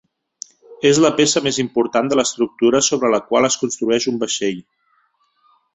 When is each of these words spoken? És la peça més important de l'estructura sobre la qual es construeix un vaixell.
És 0.91 1.01
la 1.05 1.11
peça 1.19 1.43
més 1.47 1.59
important 1.65 2.09
de 2.13 2.19
l'estructura 2.19 2.83
sobre 2.91 3.13
la 3.17 3.23
qual 3.29 3.51
es 3.53 3.61
construeix 3.65 4.13
un 4.15 4.21
vaixell. 4.27 4.63